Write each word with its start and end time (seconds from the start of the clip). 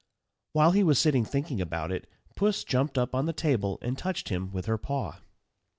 While 0.53 0.71
he 0.71 0.83
was 0.83 0.97
sitting 0.97 1.23
thinking 1.25 1.61
about 1.61 1.91
it, 1.91 2.09
Puss 2.35 2.63
jumped 2.63 2.97
up 2.97 3.13
on 3.13 3.27
the 3.27 3.33
table, 3.33 3.77
and 3.83 3.95
touched 3.95 4.29
him 4.29 4.51
with 4.51 4.65
her 4.65 4.79
paw. 4.79 5.19